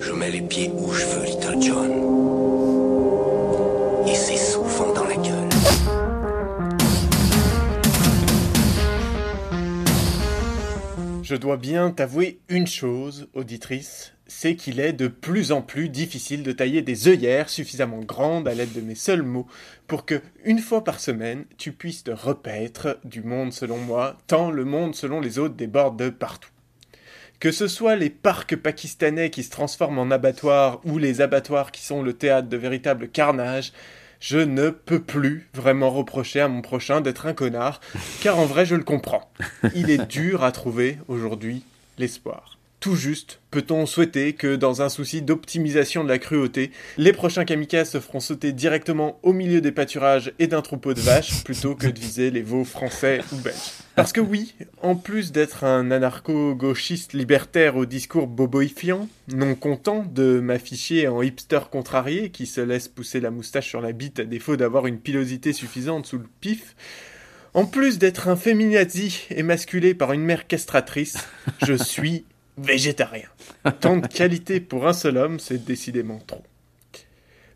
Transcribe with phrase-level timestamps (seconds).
[0.00, 1.90] Je mets les pieds où je veux, Little John.
[4.08, 5.48] Et c'est souvent dans la gueule.
[11.22, 16.42] Je dois bien t'avouer une chose, auditrice, c'est qu'il est de plus en plus difficile
[16.42, 19.46] de tailler des œillères suffisamment grandes à l'aide de mes seuls mots
[19.86, 24.50] pour que, une fois par semaine, tu puisses te repaître du monde selon moi, tant
[24.50, 26.50] le monde selon les autres déborde de partout.
[27.40, 31.82] Que ce soit les parcs pakistanais qui se transforment en abattoirs ou les abattoirs qui
[31.82, 33.72] sont le théâtre de véritables carnages,
[34.20, 37.80] je ne peux plus vraiment reprocher à mon prochain d'être un connard,
[38.20, 39.32] car en vrai je le comprends.
[39.74, 41.64] Il est dur à trouver aujourd'hui
[41.96, 42.59] l'espoir.
[42.80, 47.90] Tout juste peut-on souhaiter que, dans un souci d'optimisation de la cruauté, les prochains kamikazes
[47.90, 51.88] se feront sauter directement au milieu des pâturages et d'un troupeau de vaches plutôt que
[51.88, 53.54] de viser les veaux français ou belges?
[53.96, 60.40] Parce que oui, en plus d'être un anarcho-gauchiste libertaire au discours boboifiant, non content de
[60.40, 64.56] m'afficher en hipster contrarié qui se laisse pousser la moustache sur la bite à défaut
[64.56, 66.74] d'avoir une pilosité suffisante sous le pif,
[67.52, 71.18] en plus d'être un féminazi émasculé par une mère castratrice,
[71.66, 72.24] je suis
[72.60, 73.28] végétarien.
[73.80, 76.42] Tant de qualité pour un seul homme, c'est décidément trop.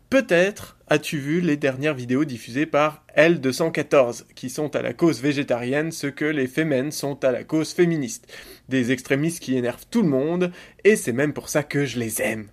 [0.09, 5.91] Peut-être as-tu vu les dernières vidéos diffusées par L214, qui sont à la cause végétarienne
[5.91, 8.31] ce que les fémènes sont à la cause féministe.
[8.69, 10.51] Des extrémistes qui énervent tout le monde,
[10.83, 12.47] et c'est même pour ça que je les aime.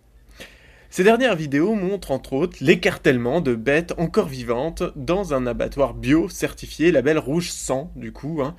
[0.88, 6.28] Ces dernières vidéos montrent entre autres l'écartèlement de bêtes encore vivantes dans un abattoir bio
[6.28, 8.56] certifié label rouge sang, du coup, hein,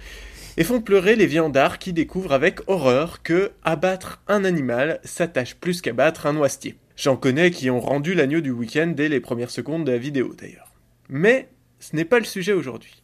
[0.58, 5.82] et font pleurer les viandards qui découvrent avec horreur que abattre un animal s'attache plus
[5.82, 6.78] qu'abattre un noisetier.
[6.96, 10.34] J'en connais qui ont rendu l'agneau du week-end dès les premières secondes de la vidéo
[10.38, 10.72] d'ailleurs.
[11.10, 13.04] Mais ce n'est pas le sujet aujourd'hui.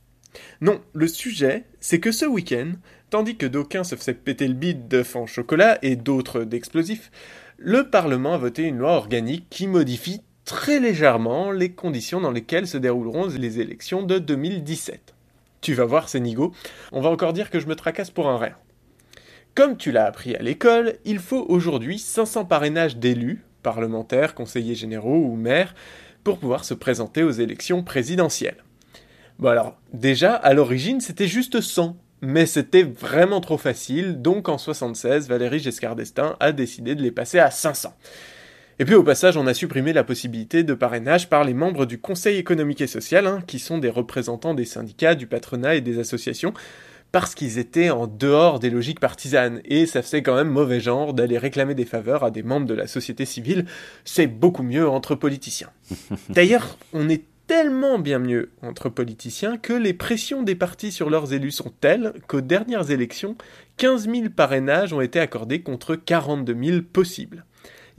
[0.61, 2.73] Non, le sujet, c'est que ce week-end,
[3.09, 7.11] tandis que d'aucuns se faisaient péter le bide d'œufs en chocolat et d'autres d'explosifs,
[7.57, 12.67] le Parlement a voté une loi organique qui modifie très légèrement les conditions dans lesquelles
[12.67, 15.13] se dérouleront les élections de 2017.
[15.61, 16.53] Tu vas voir, c'est nigo.
[16.91, 18.55] On va encore dire que je me tracasse pour un rien.
[19.55, 25.17] Comme tu l'as appris à l'école, il faut aujourd'hui 500 parrainages d'élus, parlementaires, conseillers généraux
[25.17, 25.75] ou maires,
[26.23, 28.63] pour pouvoir se présenter aux élections présidentielles.
[29.37, 34.57] Bon alors, déjà, à l'origine, c'était juste 100, mais c'était vraiment trop facile, donc en
[34.57, 37.93] 76, Valérie Giscard d'Estaing a décidé de les passer à 500.
[38.81, 41.99] Et puis au passage, on a supprimé la possibilité de parrainage par les membres du
[41.99, 45.99] Conseil économique et social, hein, qui sont des représentants des syndicats, du patronat et des
[45.99, 46.53] associations,
[47.11, 51.13] parce qu'ils étaient en dehors des logiques partisanes, et ça faisait quand même mauvais genre
[51.13, 53.65] d'aller réclamer des faveurs à des membres de la société civile,
[54.05, 55.71] c'est beaucoup mieux entre politiciens.
[56.29, 61.33] D'ailleurs, on est tellement bien mieux entre politiciens que les pressions des partis sur leurs
[61.33, 63.35] élus sont telles qu'aux dernières élections,
[63.75, 67.43] 15 000 parrainages ont été accordés contre 42 000 possibles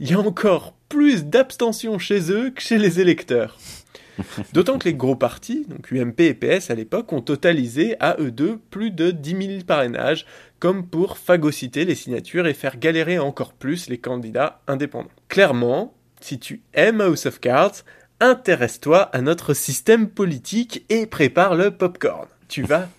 [0.01, 3.59] il y a encore plus d'abstention chez eux que chez les électeurs.
[4.53, 8.31] D'autant que les gros partis, donc UMP et PS à l'époque, ont totalisé à eux
[8.31, 10.25] deux plus de 10 000 parrainages,
[10.59, 15.11] comme pour phagocyter les signatures et faire galérer encore plus les candidats indépendants.
[15.29, 17.83] Clairement, si tu aimes House of Cards,
[18.19, 22.27] intéresse-toi à notre système politique et prépare le popcorn.
[22.47, 22.89] Tu vas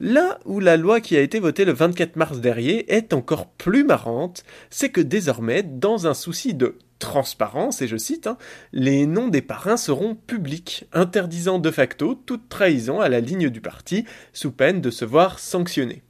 [0.00, 3.84] Là où la loi qui a été votée le 24 mars dernier est encore plus
[3.84, 8.38] marrante, c'est que désormais, dans un souci de transparence, et je cite, hein,
[8.72, 13.60] les noms des parrains seront publics, interdisant de facto toute trahison à la ligne du
[13.60, 16.02] parti, sous peine de se voir sanctionné.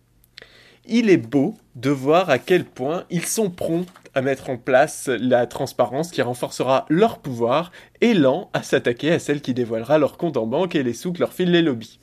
[0.86, 5.08] Il est beau de voir à quel point ils sont prompts à mettre en place
[5.08, 7.72] la transparence qui renforcera leur pouvoir
[8.02, 11.14] et lent à s'attaquer à celle qui dévoilera leur compte en banque et les sous
[11.14, 11.98] que leur filent les lobbies.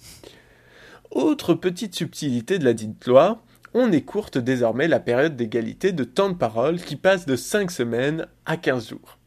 [1.11, 3.41] Autre petite subtilité de la dite loi,
[3.73, 8.27] on écourte désormais la période d'égalité de temps de parole qui passe de 5 semaines
[8.45, 9.17] à 15 jours.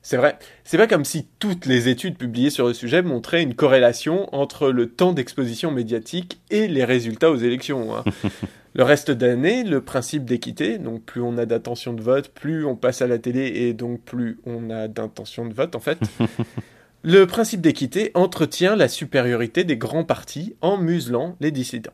[0.00, 3.54] C'est vrai, c'est pas comme si toutes les études publiées sur le sujet montraient une
[3.54, 7.96] corrélation entre le temps d'exposition médiatique et les résultats aux élections.
[7.96, 8.04] Hein.
[8.74, 12.76] le reste d'année, le principe d'équité, donc plus on a d'intention de vote, plus on
[12.76, 15.98] passe à la télé et donc plus on a d'intention de vote en fait.
[17.06, 21.92] Le principe d'équité entretient la supériorité des grands partis en muselant les dissidents.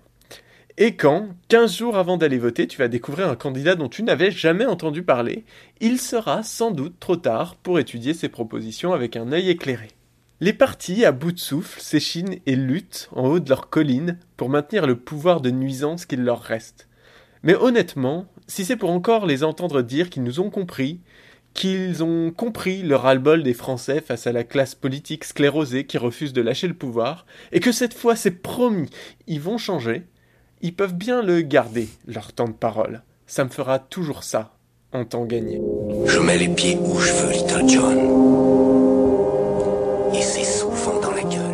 [0.79, 4.31] Et quand, 15 jours avant d'aller voter, tu vas découvrir un candidat dont tu n'avais
[4.31, 5.45] jamais entendu parler,
[5.81, 9.89] il sera sans doute trop tard pour étudier ses propositions avec un œil éclairé.
[10.39, 14.49] Les partis, à bout de souffle, s'échinent et luttent en haut de leur colline pour
[14.49, 16.87] maintenir le pouvoir de nuisance qu'il leur reste.
[17.43, 21.01] Mais honnêtement, si c'est pour encore les entendre dire qu'ils nous ont compris,
[21.55, 26.33] qu'ils ont compris le ras-le-bol des Français face à la classe politique sclérosée qui refuse
[26.33, 28.89] de lâcher le pouvoir, et que cette fois, c'est promis,
[29.27, 30.05] ils vont changer,
[30.63, 33.03] ils peuvent bien le garder, leur temps de parole.
[33.27, 34.55] Ça me fera toujours ça,
[34.93, 35.61] en temps gagné.
[36.07, 37.99] Je mets les pieds où je veux, Little John.
[40.15, 40.41] Et c'est
[41.01, 41.50] dans la gueule.